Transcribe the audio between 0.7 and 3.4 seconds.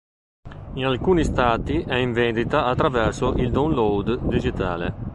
In alcuni stati è in vendita attraverso